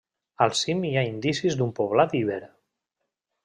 [0.45, 2.41] Al cim hi ha indicis d'un poblat iber.